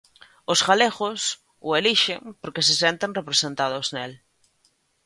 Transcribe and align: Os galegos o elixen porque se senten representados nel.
Os 0.53 0.59
galegos 0.67 1.21
o 1.67 1.69
elixen 1.79 2.21
porque 2.41 2.65
se 2.67 2.75
senten 2.81 3.15
representados 3.19 3.87
nel. 3.95 4.13